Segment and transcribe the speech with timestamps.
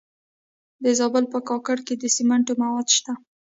[0.83, 3.13] د زابل په کاکړ کې د سمنټو مواد شته.